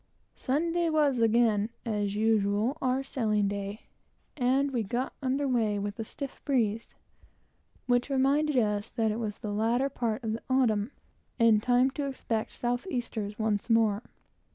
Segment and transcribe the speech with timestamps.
[0.35, 3.81] Sunday was again, as usual, our sailing day,
[4.35, 6.95] and we got under weigh with a stiff breeze,
[7.85, 10.89] which reminded us that it was the latter part of the autumn,
[11.39, 14.01] and time to expect south easters once more.